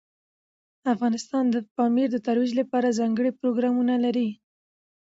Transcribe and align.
افغانستان 0.93 1.43
د 1.53 1.55
پامیر 1.75 2.07
د 2.11 2.17
ترویج 2.27 2.51
لپاره 2.59 2.95
ځانګړي 2.99 3.31
پروګرامونه 3.39 3.93
لري. 4.05 4.29